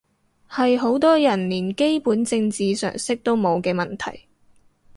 [0.49, 4.25] 係好多人連基本政治常識都冇嘅問題